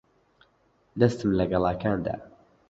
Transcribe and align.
دەستم 0.99 1.29
لە 1.37 1.45
گەڵاکان 1.51 1.97
دا. 2.05 2.15